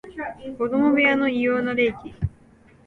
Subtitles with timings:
[0.57, 2.15] 子供部屋の異様な冷気